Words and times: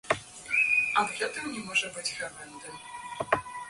Аб 1.03 1.09
гэтым 1.19 1.45
не 1.59 1.63
можа 1.69 1.87
быць 1.99 2.09
гавэнды. 2.19 2.69